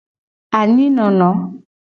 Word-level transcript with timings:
Anyi 0.59 0.87
nono. 0.95 1.29